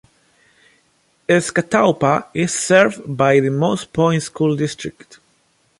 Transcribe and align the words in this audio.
Escatawpa 1.29 2.25
is 2.33 2.51
served 2.51 3.03
by 3.15 3.39
the 3.39 3.51
Moss 3.51 3.85
Point 3.85 4.23
School 4.23 4.55
District. 4.55 5.19